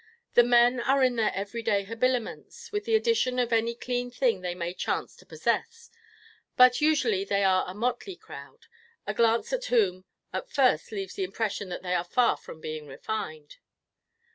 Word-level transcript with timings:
The 0.33 0.41
men 0.43 0.79
are 0.79 1.03
in 1.03 1.15
their 1.15 1.31
everyday 1.35 1.83
habiliments, 1.83 2.71
with 2.71 2.85
the 2.85 2.95
addition 2.95 3.37
of 3.37 3.53
any 3.53 3.75
clean 3.75 4.09
thing 4.09 4.41
they 4.41 4.55
may 4.55 4.73
chance 4.73 5.15
to 5.17 5.27
possess; 5.27 5.91
but, 6.57 6.81
usually 6.81 7.23
they 7.23 7.43
are 7.43 7.65
a 7.69 7.75
motley 7.75 8.15
crowd, 8.15 8.65
a 9.05 9.13
glance 9.13 9.53
at 9.53 9.65
whom 9.65 10.05
at 10.33 10.49
first 10.49 10.91
leaves 10.91 11.13
the 11.13 11.23
impression 11.23 11.69
that 11.69 11.83
they 11.83 11.93
are 11.93 12.03
far 12.03 12.35
from 12.35 12.59
being 12.59 12.87
refined. 12.87 13.57